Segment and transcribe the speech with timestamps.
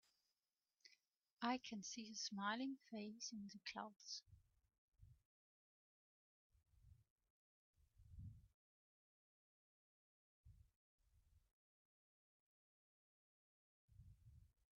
[1.43, 4.23] I can see a smiling face in the clouds.